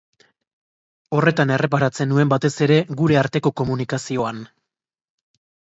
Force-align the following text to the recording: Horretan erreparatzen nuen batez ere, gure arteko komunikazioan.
Horretan 1.17 1.53
erreparatzen 1.57 2.11
nuen 2.13 2.33
batez 2.33 2.53
ere, 2.69 2.81
gure 3.03 3.21
arteko 3.25 3.55
komunikazioan. 3.63 4.43